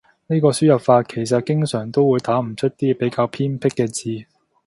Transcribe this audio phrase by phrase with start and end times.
[0.25, 4.25] 呢個輸入法其實經常都會打唔出啲比較偏僻嘅字